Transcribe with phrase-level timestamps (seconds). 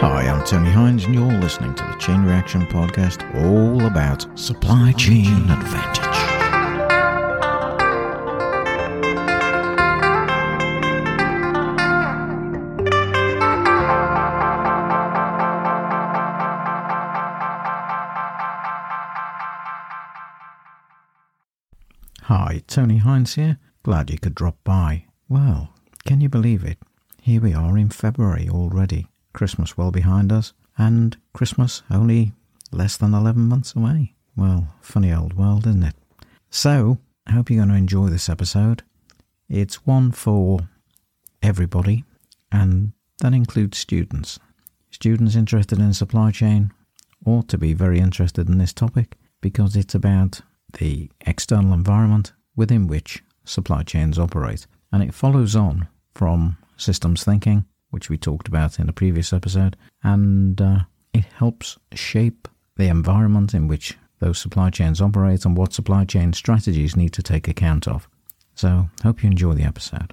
[0.00, 4.92] Hi, I'm Tony Hines, and you're listening to the Chain Reaction Podcast, all about supply
[4.92, 6.04] chain advantage.
[22.22, 23.58] Hi, Tony Hines here.
[23.82, 25.06] Glad you could drop by.
[25.28, 25.70] Well,
[26.06, 26.78] can you believe it?
[27.20, 29.08] Here we are in February already.
[29.38, 32.32] Christmas well behind us, and Christmas only
[32.72, 34.12] less than 11 months away.
[34.36, 35.94] Well, funny old world, isn't it?
[36.50, 38.82] So, I hope you're going to enjoy this episode.
[39.48, 40.68] It's one for
[41.40, 42.04] everybody,
[42.50, 44.40] and that includes students.
[44.90, 46.72] Students interested in supply chain
[47.24, 50.40] ought to be very interested in this topic because it's about
[50.80, 54.66] the external environment within which supply chains operate.
[54.90, 59.76] And it follows on from systems thinking, which we talked about in a previous episode,
[60.02, 60.80] and uh,
[61.12, 66.32] it helps shape the environment in which those supply chains operate and what supply chain
[66.32, 68.08] strategies need to take account of.
[68.54, 70.12] So, hope you enjoy the episode.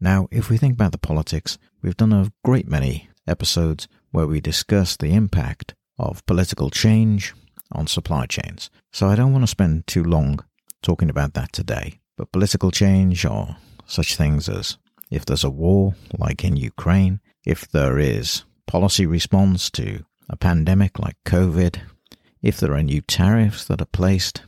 [0.00, 4.40] Now, if we think about the politics, we've done a great many episodes where we
[4.40, 7.34] discuss the impact of political change
[7.72, 8.70] on supply chains.
[8.92, 10.44] So I don't want to spend too long
[10.82, 12.00] talking about that today.
[12.16, 14.78] But political change or such things as
[15.10, 20.98] if there's a war, like in Ukraine, if there is policy response to a pandemic
[20.98, 21.80] like COVID,
[22.42, 24.42] if there are new tariffs that are placed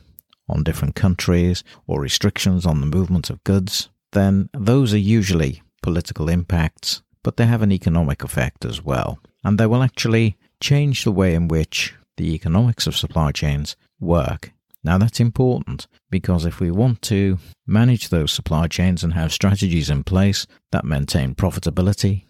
[0.48, 6.28] on different countries or restrictions on the movement of goods, then those are usually political
[6.28, 9.18] impacts, but they have an economic effect as well.
[9.42, 14.50] And they will actually change the way in which the economics of supply chains work.
[14.82, 19.90] Now, that's important because if we want to manage those supply chains and have strategies
[19.90, 22.24] in place that maintain profitability,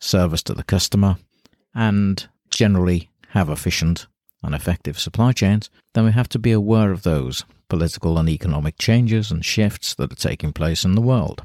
[0.00, 1.16] service to the customer,
[1.74, 4.06] and generally have efficient
[4.42, 8.76] and effective supply chains, then we have to be aware of those political and economic
[8.76, 11.42] changes and shifts that are taking place in the world.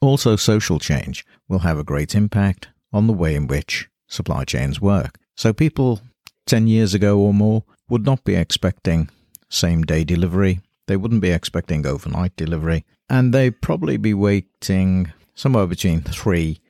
[0.00, 4.80] Also, social change will have a great impact on the way in which supply chains
[4.80, 5.18] work.
[5.42, 6.00] So, people
[6.46, 9.10] 10 years ago or more would not be expecting
[9.48, 10.60] same day delivery.
[10.86, 12.84] They wouldn't be expecting overnight delivery.
[13.10, 16.60] And they'd probably be waiting somewhere between three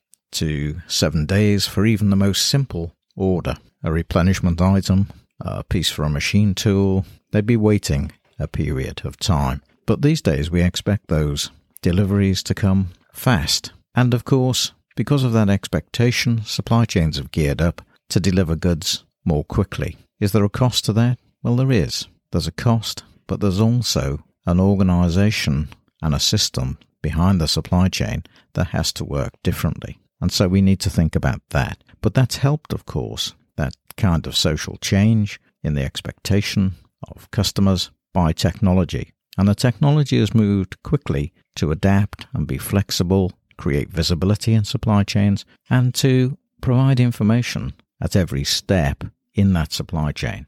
[0.40, 5.08] to seven days for even the most simple order a replenishment item,
[5.38, 7.04] a piece for a machine tool.
[7.30, 9.60] They'd be waiting a period of time.
[9.84, 11.50] But these days we expect those
[11.82, 13.70] deliveries to come fast.
[13.94, 19.04] And of course, because of that expectation, supply chains have geared up to deliver goods
[19.24, 19.96] more quickly.
[20.20, 21.18] Is there a cost to that?
[21.42, 22.08] Well, there is.
[22.30, 25.68] There's a cost, but there's also an organization
[26.02, 28.24] and a system behind the supply chain
[28.54, 29.98] that has to work differently.
[30.20, 31.82] And so we need to think about that.
[32.00, 36.74] But that's helped, of course, that kind of social change in the expectation
[37.08, 39.12] of customers by technology.
[39.38, 45.02] And the technology has moved quickly to adapt and be flexible, create visibility in supply
[45.02, 47.72] chains, and to provide information
[48.02, 50.46] at every step in that supply chain.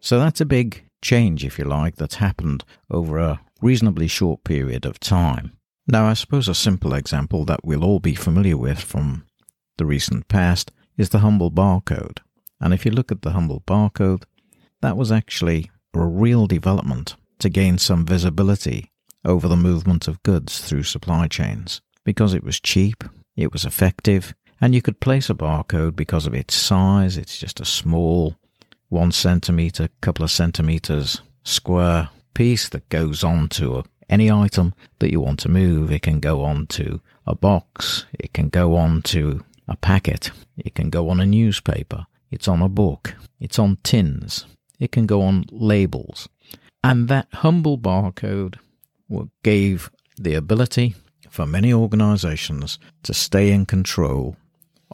[0.00, 4.84] So that's a big change, if you like, that's happened over a reasonably short period
[4.84, 5.52] of time.
[5.86, 9.24] Now, I suppose a simple example that we'll all be familiar with from
[9.76, 12.18] the recent past is the humble barcode.
[12.60, 14.24] And if you look at the humble barcode,
[14.80, 18.90] that was actually a real development to gain some visibility
[19.24, 23.04] over the movement of goods through supply chains because it was cheap,
[23.36, 27.16] it was effective, and you could place a barcode because of its size.
[27.16, 28.36] It's just a small
[28.88, 35.10] one centimeter, couple of centimeters square piece that goes on to a, any item that
[35.10, 35.90] you want to move.
[35.90, 38.06] It can go on to a box.
[38.18, 40.30] It can go on to a packet.
[40.56, 42.06] It can go on a newspaper.
[42.30, 43.14] It's on a book.
[43.40, 44.46] It's on tins.
[44.78, 46.28] It can go on labels.
[46.82, 48.58] And that humble barcode
[49.42, 50.94] gave the ability
[51.30, 54.36] for many organizations to stay in control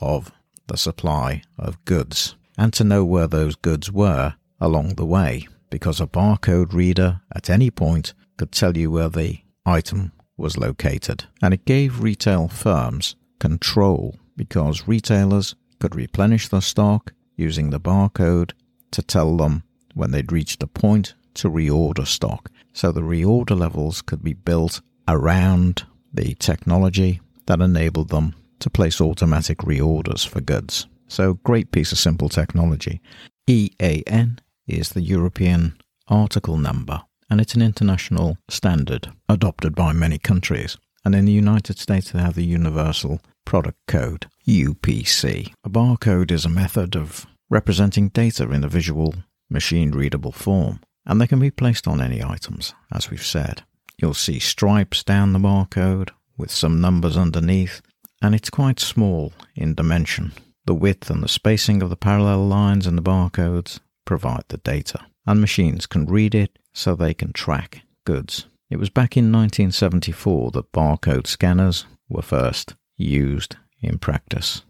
[0.01, 0.33] of
[0.67, 6.01] the supply of goods and to know where those goods were along the way because
[6.01, 11.25] a barcode reader at any point could tell you where the item was located.
[11.43, 18.53] And it gave retail firms control because retailers could replenish the stock using the barcode
[18.91, 19.63] to tell them
[19.95, 22.51] when they'd reached a point to reorder stock.
[22.73, 29.01] So the reorder levels could be built around the technology that enabled them to place
[29.01, 30.87] automatic reorders for goods.
[31.09, 33.01] So, great piece of simple technology.
[33.49, 35.77] EAN is the European
[36.09, 40.77] article number, and it's an international standard adopted by many countries.
[41.05, 45.53] And in the United States, they have the Universal Product Code, UPC.
[45.65, 49.15] A barcode is a method of representing data in a visual,
[49.49, 53.63] machine readable form, and they can be placed on any items, as we've said.
[53.99, 57.83] You'll see stripes down the barcode with some numbers underneath,
[58.23, 60.33] and it's quite small in dimension.
[60.67, 65.01] The width and the spacing of the parallel lines and the barcodes provide the data,
[65.27, 68.47] and machines can read it so they can track goods.
[68.69, 74.63] It was back in 1974 that barcode scanners were first used in practice.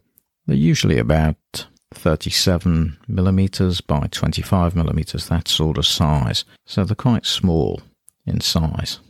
[0.47, 7.27] They're usually about 37 millimeters by 25 millimeters, that sort of size, so they're quite
[7.27, 7.83] small
[8.25, 9.01] in size.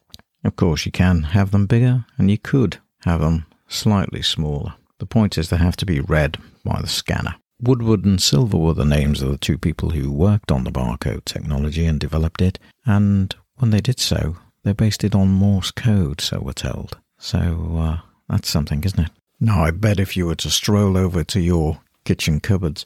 [0.42, 4.74] Of course, you can have them bigger, and you could have them slightly smaller.
[4.98, 7.36] The point is they have to be read by the scanner.
[7.62, 11.24] Woodward and Silver were the names of the two people who worked on the barcode
[11.24, 16.20] technology and developed it, and when they did so, they based it on Morse code,
[16.20, 16.98] so we're told.
[17.18, 19.10] So uh, that's something, isn't it?
[19.38, 22.84] Now, I bet if you were to stroll over to your kitchen cupboards,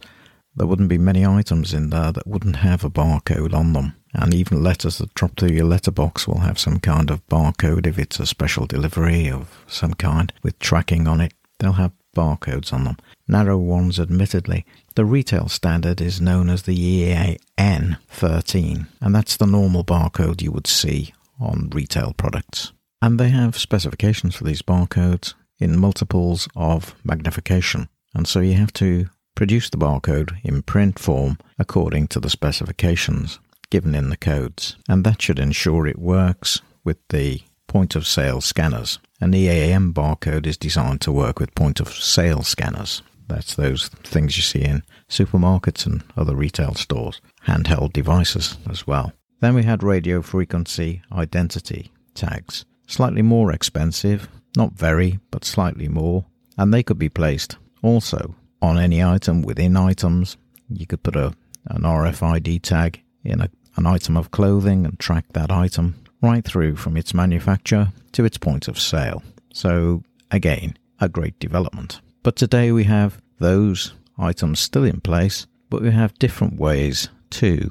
[0.57, 3.95] there wouldn't be many items in there that wouldn't have a barcode on them.
[4.15, 7.99] And even letters that drop through your letterbox will have some kind of barcode if
[7.99, 11.35] it's a special delivery of some kind with tracking on it.
[11.59, 12.97] They'll have barcodes on them.
[13.27, 14.65] Narrow ones, admittedly.
[14.95, 20.53] The retail standard is known as the EAN 13, and that's the normal barcode you
[20.53, 22.73] would see on retail products.
[23.03, 28.73] And they have specifications for these barcodes in multiples of magnification, and so you have
[28.75, 33.41] to produce the barcode in print form according to the specifications
[33.75, 38.41] given in the codes, and that should ensure it works with the point of sale
[38.41, 39.01] scanners.
[39.21, 43.03] An EAN barcode is designed to work with point of sale scanners.
[43.27, 49.13] That's those things you see in supermarkets and other retail stores, handheld devices as well.
[49.41, 56.27] Then we had radio frequency identity tags, slightly more expensive, not very, but slightly more,
[56.57, 60.37] and they could be placed also on any item within items.
[60.69, 61.35] You could put a,
[61.67, 66.77] an RFID tag in a, an item of clothing and track that item right through
[66.77, 69.23] from its manufacture to its point of sale.
[69.53, 72.01] So, again, a great development.
[72.23, 77.71] But today we have those items still in place, but we have different ways too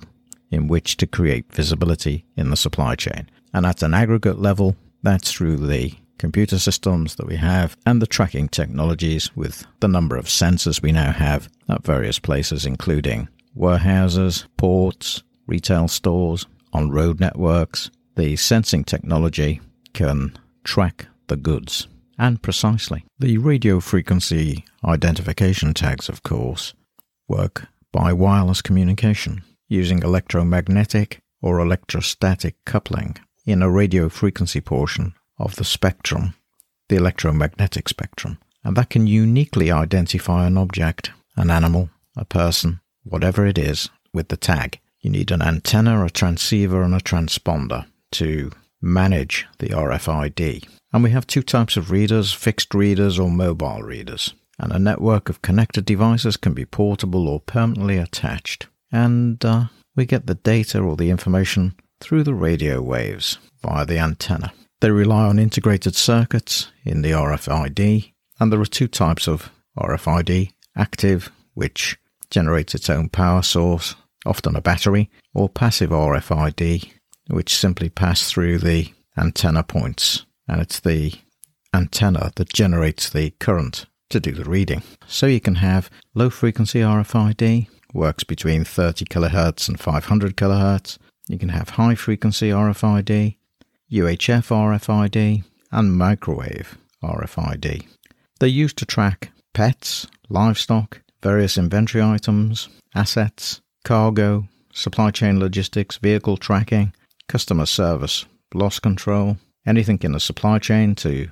[0.51, 3.29] in which to create visibility in the supply chain.
[3.53, 8.07] And at an aggregate level, that's through the computer systems that we have and the
[8.07, 14.45] tracking technologies with the number of sensors we now have at various places, including warehouses,
[14.57, 17.89] ports, retail stores, on road networks.
[18.15, 19.61] The sensing technology
[19.93, 21.87] can track the goods
[22.17, 23.05] and precisely.
[23.19, 26.73] The radio frequency identification tags, of course,
[27.27, 35.55] work by wireless communication using electromagnetic or electrostatic coupling in a radio frequency portion of
[35.55, 36.35] the spectrum,
[36.89, 43.45] the electromagnetic spectrum, and that can uniquely identify an object, an animal, a person, whatever
[43.45, 44.79] it is, with the tag.
[45.03, 48.51] You need an antenna, a transceiver, and a transponder to
[48.81, 50.65] manage the RFID.
[50.93, 54.33] And we have two types of readers fixed readers or mobile readers.
[54.57, 58.67] And a network of connected devices can be portable or permanently attached.
[58.93, 63.99] And uh, we get the data or the information through the radio waves via the
[63.99, 64.53] antenna.
[64.79, 70.53] They rely on integrated circuits in the RFID, and there are two types of RFID
[70.77, 71.97] active, which
[72.29, 76.89] generates its own power source, often a battery, or passive RFID,
[77.27, 81.13] which simply pass through the antenna points, and it's the
[81.73, 84.83] antenna that generates the current to do the reading.
[85.07, 90.97] So you can have low frequency RFID, works between 30 kHz and 500 kHz.
[91.27, 93.37] You can have high frequency RFID,
[93.91, 97.87] UHF RFID, and microwave RFID.
[98.39, 106.37] They're used to track pets, livestock, various inventory items, assets, cargo, supply chain logistics, vehicle
[106.37, 106.93] tracking,
[107.27, 111.29] customer service, loss control, anything in the supply chain to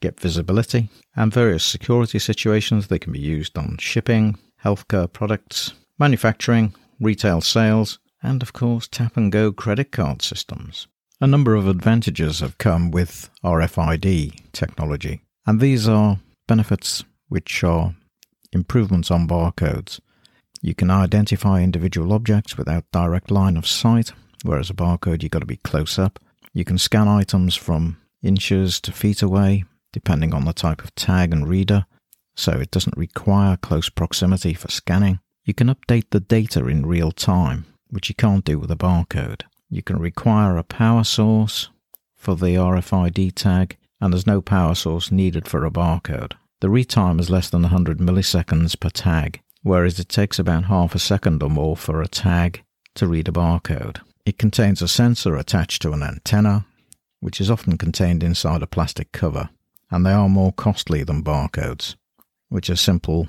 [0.00, 2.86] get visibility, and various security situations.
[2.86, 9.16] They can be used on shipping, healthcare products, manufacturing, retail sales, and of course tap
[9.16, 10.86] and go credit card systems.
[11.20, 17.94] A number of advantages have come with RFID technology, and these are benefits which are
[18.52, 20.00] improvements on barcodes.
[20.62, 25.40] You can identify individual objects without direct line of sight, whereas a barcode you've got
[25.40, 26.18] to be close up.
[26.52, 31.32] You can scan items from inches to feet away, depending on the type of tag
[31.32, 31.86] and reader,
[32.34, 35.20] so it doesn't require close proximity for scanning.
[35.44, 39.42] You can update the data in real time, which you can't do with a barcode.
[39.70, 41.70] You can require a power source
[42.14, 46.32] for the RFID tag, and there's no power source needed for a barcode.
[46.60, 50.94] The read time is less than 100 milliseconds per tag, whereas it takes about half
[50.94, 52.62] a second or more for a tag
[52.94, 53.98] to read a barcode.
[54.24, 56.66] It contains a sensor attached to an antenna,
[57.18, 59.48] which is often contained inside a plastic cover,
[59.90, 61.96] and they are more costly than barcodes,
[62.48, 63.26] which are simple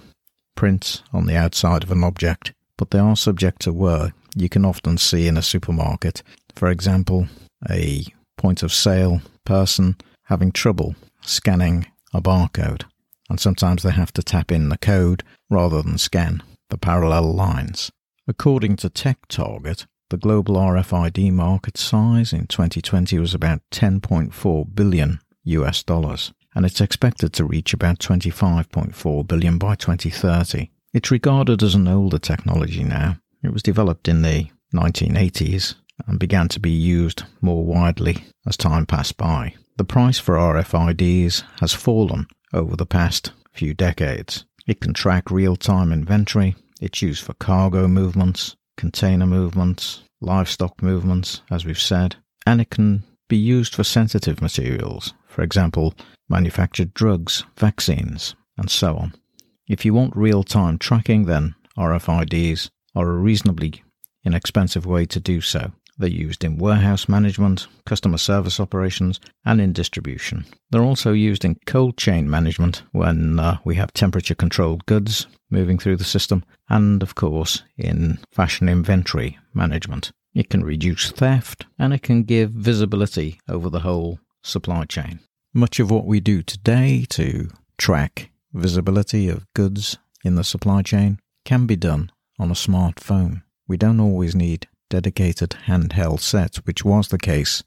[0.53, 4.13] prints on the outside of an object, but they are subject to wear.
[4.35, 6.21] You can often see in a supermarket,
[6.53, 7.27] for example,
[7.67, 8.05] a
[8.37, 12.83] point of sale person having trouble scanning a barcode,
[13.29, 17.91] and sometimes they have to tap in the code rather than scan the parallel lines.
[18.27, 25.83] According to TechTarget, the global RFID market size in 2020 was about 10.4 billion US
[25.83, 30.69] dollars, and it's expected to reach about 25.4 billion by 2030.
[30.93, 33.17] It's regarded as an older technology now.
[33.43, 38.85] It was developed in the 1980s and began to be used more widely as time
[38.85, 39.55] passed by.
[39.77, 44.45] The price for RFIDs has fallen over the past few decades.
[44.65, 51.41] It can track real time inventory, it's used for cargo movements, container movements, livestock movements,
[51.49, 55.93] as we've said, and it can be used for sensitive materials, for example,
[56.29, 59.13] manufactured drugs, vaccines, and so on.
[59.67, 63.83] If you want real time tracking, then RFIDs are a reasonably
[64.23, 65.71] inexpensive way to do so.
[65.97, 70.45] They're used in warehouse management, customer service operations, and in distribution.
[70.69, 75.79] They're also used in cold chain management when uh, we have temperature controlled goods moving
[75.79, 80.11] through the system, and of course in fashion inventory management.
[80.33, 85.19] It can reduce theft and it can give visibility over the whole supply chain.
[85.53, 91.19] Much of what we do today to track visibility of goods in the supply chain
[91.45, 93.41] can be done on a smartphone.
[93.67, 97.63] We don't always need dedicated handheld sets, which was the case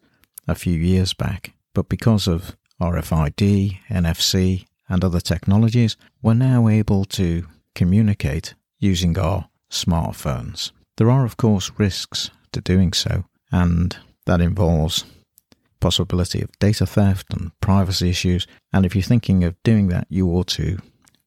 [0.49, 1.55] a few years back.
[1.75, 9.49] But because of RFID, NFC, and other technologies, we're now able to communicate using our
[9.71, 10.73] smartphones.
[10.97, 13.97] There are, of course, risks to doing so, and
[14.27, 15.05] that involves
[15.81, 18.47] possibility of data theft and privacy issues.
[18.73, 20.79] And if you're thinking of doing that, you ought to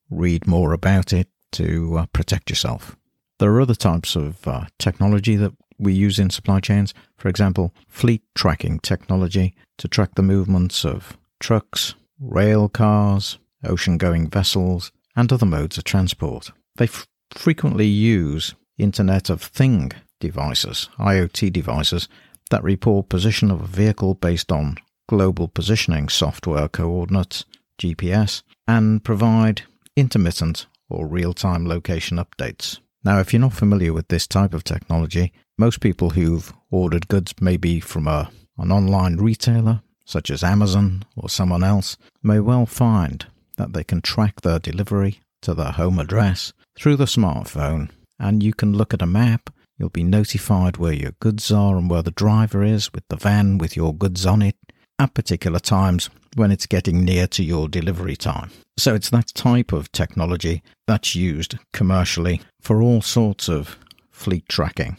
[0.10, 2.96] read more about it to uh, protect yourself.
[3.40, 6.94] There are other types of uh, technology that we use in supply chains.
[7.18, 14.30] For example, fleet tracking technology to track the movements of trucks, rail cars, ocean going
[14.30, 16.52] vessels, and other modes of transport.
[16.76, 22.08] They f- frequently use Internet of Thing devices, IoT devices,
[22.50, 27.46] that report position of a vehicle based on global positioning software coordinates,
[27.82, 29.64] GPS, and provide
[29.96, 32.80] intermittent or real time location updates.
[33.04, 37.34] Now, if you're not familiar with this type of technology, most people who've ordered goods
[37.42, 43.26] maybe from a, an online retailer, such as Amazon or someone else, may well find
[43.58, 48.54] that they can track their delivery to their home address through the smartphone, and you
[48.54, 49.50] can look at a map.
[49.78, 53.58] You'll be notified where your goods are and where the driver is with the van
[53.58, 54.56] with your goods on it
[55.00, 58.52] at particular times when it's getting near to your delivery time.
[58.78, 63.78] So it's that type of technology that's used commercially for all sorts of
[64.12, 64.98] fleet tracking.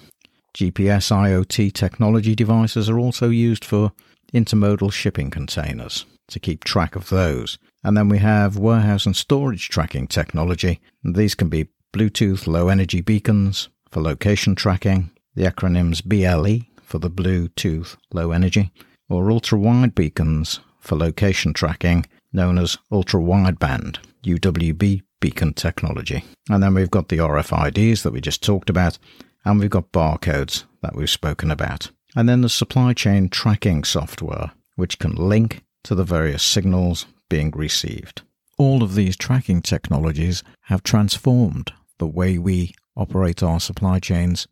[0.55, 3.93] GPS IoT technology devices are also used for
[4.33, 7.59] intermodal shipping containers to keep track of those.
[7.83, 10.81] And then we have warehouse and storage tracking technology.
[11.03, 17.11] These can be Bluetooth low energy beacons for location tracking, the acronyms BLE for the
[17.11, 18.73] Bluetooth low energy,
[19.09, 26.25] or ultra wide beacons for location tracking, known as ultra wideband UWB beacon technology.
[26.51, 28.99] And then we've got the RFIDs that we just talked about,
[29.45, 31.91] and we've got barcodes that we've spoken about.
[32.17, 37.51] And then the supply chain tracking software, which can link to the various signals being
[37.53, 38.23] received.
[38.59, 44.47] All of these tracking technologies have transformed the way we operate our supply chains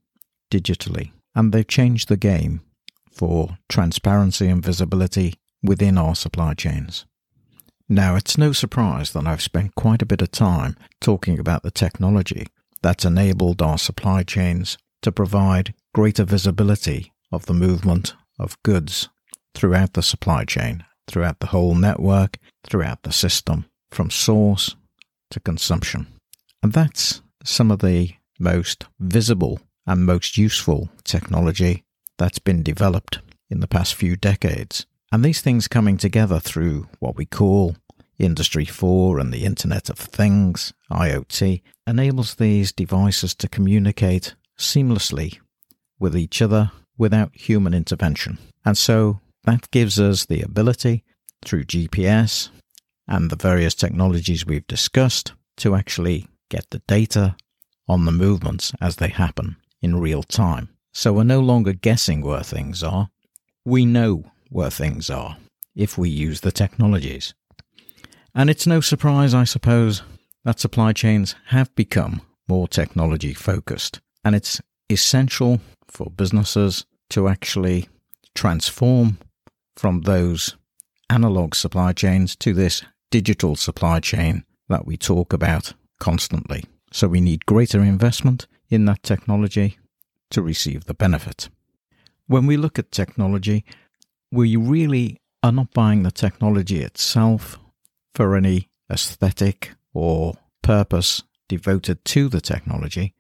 [0.50, 2.60] digitally, and they've changed the game
[3.12, 7.06] for transparency and visibility within our supply chains.
[7.88, 11.70] Now, it's no surprise that I've spent quite a bit of time talking about the
[11.70, 12.46] technology
[12.82, 19.08] that's enabled our supply chains to provide greater visibility of the movement of goods
[19.54, 24.76] throughout the supply chain throughout the whole network, throughout the system, from source
[25.30, 26.06] to consumption.
[26.62, 31.84] And that's some of the most visible and most useful technology
[32.22, 33.18] that's been developed
[33.50, 34.86] in the past few decades.
[35.10, 37.74] And these things coming together through what we call
[38.16, 45.40] Industry 4 and the Internet of Things, IoT, enables these devices to communicate seamlessly
[45.98, 48.38] with each other without human intervention.
[48.64, 51.02] And so that gives us the ability
[51.44, 52.50] through GPS
[53.08, 57.34] and the various technologies we've discussed to actually get the data
[57.88, 60.68] on the movements as they happen in real time.
[60.92, 63.08] So we're no longer guessing where things are.
[63.64, 65.38] We know where things are
[65.74, 67.34] if we use the technologies.
[68.34, 70.02] And it's no surprise, I suppose,
[70.44, 74.00] that supply chains have become more technology focused.
[74.24, 77.88] And it's essential for businesses to actually
[78.34, 79.18] transform
[79.76, 80.56] from those
[81.08, 86.64] analog supply chains to this digital supply chain that we talk about constantly.
[86.92, 89.78] So we need greater investment in that technology
[90.32, 91.48] to receive the benefit.
[92.26, 93.64] When we look at technology,
[94.30, 97.58] we really are not buying the technology itself
[98.14, 103.14] for any aesthetic or purpose devoted to the technology.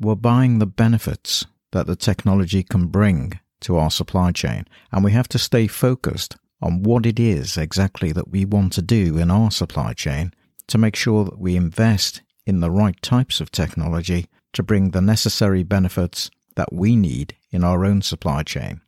[0.00, 5.12] We're buying the benefits that the technology can bring to our supply chain, and we
[5.12, 9.30] have to stay focused on what it is exactly that we want to do in
[9.30, 10.32] our supply chain
[10.68, 15.00] to make sure that we invest in the right types of technology to bring the
[15.00, 18.80] necessary benefits that we need in our own supply chain.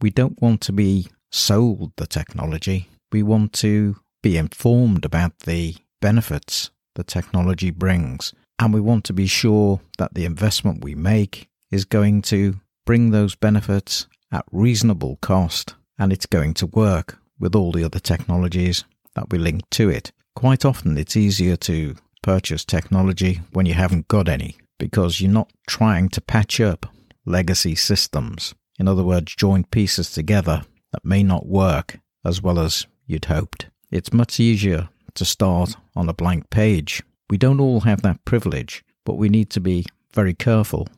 [0.00, 2.88] We don't want to be sold the technology.
[3.12, 8.34] We want to be informed about the benefits the technology brings.
[8.58, 13.10] And we want to be sure that the investment we make is going to bring
[13.10, 18.84] those benefits at reasonable cost and it's going to work with all the other technologies
[19.14, 20.12] that we link to it.
[20.34, 25.50] Quite often, it's easier to purchase technology when you haven't got any because you're not
[25.66, 26.86] trying to patch up
[27.28, 28.54] legacy systems.
[28.78, 33.66] In other words, join pieces together that may not work as well as you'd hoped.
[33.90, 37.02] It's much easier to start on a blank page.
[37.30, 40.88] We don't all have that privilege, but we need to be very careful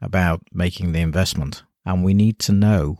[0.00, 1.62] about making the investment.
[1.84, 2.96] And we need to know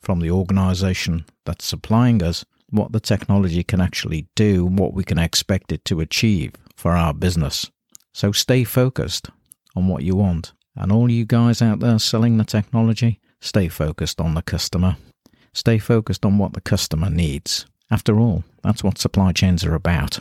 [0.00, 5.04] from the organization that's supplying us what the technology can actually do and what we
[5.04, 7.70] can expect it to achieve for our business.
[8.14, 9.28] So stay focused
[9.76, 10.52] on what you want.
[10.74, 14.96] And all you guys out there selling the technology, stay focused on the customer.
[15.52, 17.66] Stay focused on what the customer needs.
[17.90, 20.20] After all, that's what supply chains are about.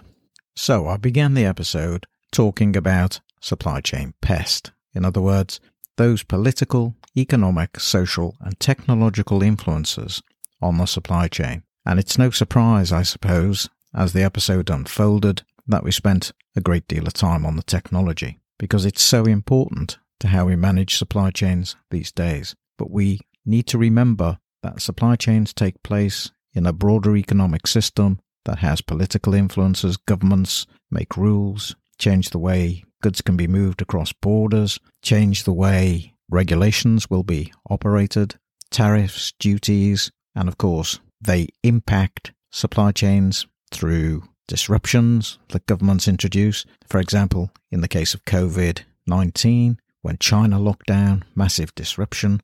[0.56, 4.72] So I began the episode talking about supply chain pest.
[4.94, 5.62] In other words,
[5.96, 10.22] those political, economic, social, and technological influences
[10.62, 11.64] on the supply chain.
[11.86, 16.88] And it's no surprise, I suppose, as the episode unfolded, that we spent a great
[16.88, 21.32] deal of time on the technology, because it's so important to how we manage supply
[21.32, 22.56] chains these days.
[22.78, 28.20] But we need to remember that supply chains take place in a broader economic system
[28.46, 34.14] that has political influences, governments make rules, change the way goods can be moved across
[34.14, 38.36] borders, change the way regulations will be operated,
[38.70, 46.66] tariffs, duties, and of course, they impact supply chains through disruptions that governments introduce.
[46.88, 52.42] For example, in the case of COVID 19, when China locked down, massive disruption.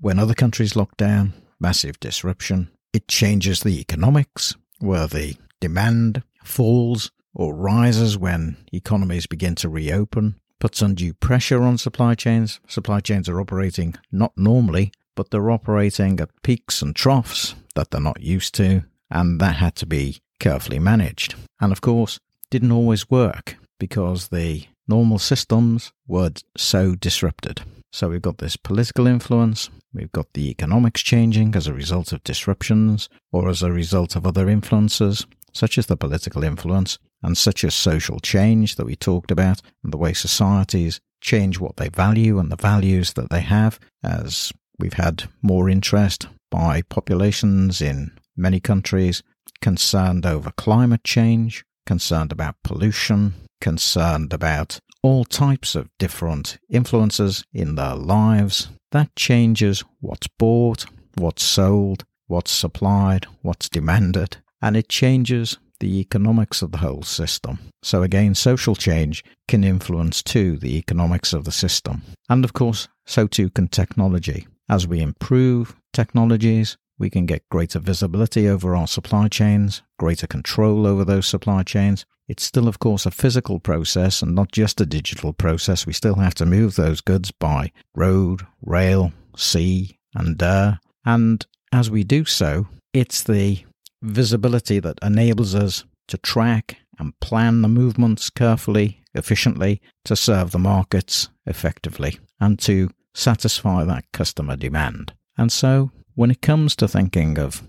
[0.00, 2.70] When other countries locked down, massive disruption.
[2.92, 10.36] It changes the economics, where the demand falls or rises when economies begin to reopen,
[10.58, 12.60] puts undue pressure on supply chains.
[12.66, 18.00] Supply chains are operating not normally, but they're operating at peaks and troughs that they're
[18.00, 21.34] not used to, and that had to be carefully managed.
[21.60, 22.18] And of course,
[22.50, 27.62] didn't always work because the normal systems were so disrupted.
[27.92, 32.22] So we've got this political influence, we've got the economics changing as a result of
[32.24, 37.64] disruptions or as a result of other influences, such as the political influence and such
[37.64, 42.38] as social change that we talked about, and the way societies change what they value
[42.38, 48.60] and the values that they have, as we've had more interest by populations in many
[48.60, 49.22] countries
[49.62, 57.74] concerned over climate change, concerned about pollution, concerned about all types of different influences in
[57.76, 58.68] their lives.
[58.92, 66.62] That changes what's bought, what's sold, what's supplied, what's demanded, and it changes the economics
[66.62, 67.58] of the whole system.
[67.82, 72.02] So again, social change can influence too the economics of the system.
[72.28, 74.46] And of course, so too can technology.
[74.68, 80.86] As we improve technologies, we can get greater visibility over our supply chains, greater control
[80.86, 82.06] over those supply chains.
[82.28, 85.86] It's still, of course, a physical process and not just a digital process.
[85.86, 90.80] We still have to move those goods by road, rail, sea, and air.
[91.04, 93.64] And as we do so, it's the
[94.02, 100.58] visibility that enables us to track and plan the movements carefully, efficiently, to serve the
[100.58, 105.12] markets effectively, and to satisfy that customer demand.
[105.36, 107.62] And so, when it comes to thinking of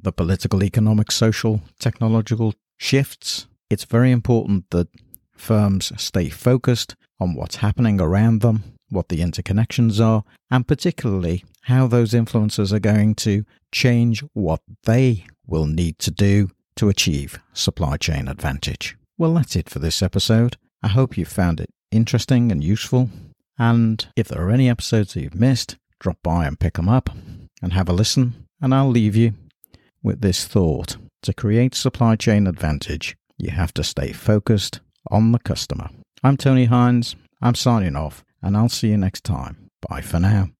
[0.00, 4.88] the political, economic, social, technological shifts, it's very important that
[5.32, 11.86] firms stay focused on what's happening around them, what the interconnections are, and particularly how
[11.86, 17.96] those influences are going to change what they will need to do to achieve supply
[17.96, 18.96] chain advantage.
[19.18, 20.56] Well, that's it for this episode.
[20.82, 23.10] I hope you found it interesting and useful.
[23.58, 27.10] And if there are any episodes that you've missed, drop by and pick them up
[27.64, 28.46] and have a listen.
[28.60, 29.32] And I'll leave you
[30.02, 35.38] with this thought to create supply chain advantage, you have to stay focused on the
[35.38, 35.88] customer.
[36.22, 37.16] I'm Tony Hines.
[37.40, 39.70] I'm signing off, and I'll see you next time.
[39.88, 40.50] Bye for now.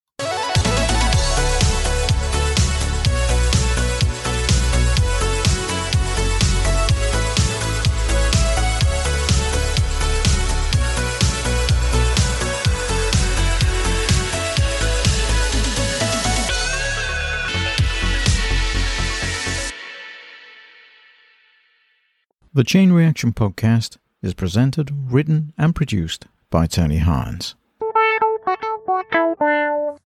[22.55, 27.55] The Chain Reaction Podcast is presented, written, and produced by Tony Hines.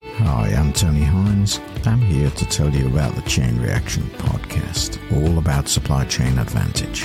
[0.05, 1.59] Hi, I'm Tony Hines.
[1.85, 7.05] I'm here to tell you about the Chain Reaction Podcast, all about supply chain advantage.